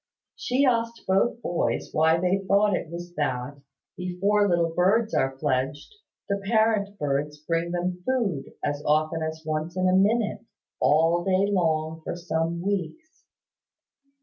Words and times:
She 0.35 0.65
asked 0.65 1.03
both 1.07 1.35
the 1.35 1.41
boys 1.43 1.89
why 1.93 2.19
they 2.19 2.39
thought 2.47 2.75
it 2.75 2.89
was 2.89 3.13
that, 3.17 3.57
before 3.95 4.49
little 4.49 4.73
birds 4.73 5.13
are 5.13 5.37
fledged, 5.37 5.93
the 6.27 6.41
parent 6.43 6.97
birds 6.97 7.37
bring 7.37 7.69
them 7.69 8.01
food, 8.03 8.51
as 8.63 8.81
often 8.83 9.21
as 9.21 9.43
once 9.45 9.77
in 9.77 9.87
a 9.87 9.93
minute, 9.93 10.43
all 10.79 11.23
day 11.23 11.51
long 11.53 12.01
for 12.03 12.15
some 12.15 12.63
weeks. 12.63 13.25